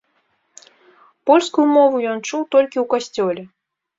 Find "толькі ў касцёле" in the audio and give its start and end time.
2.55-3.41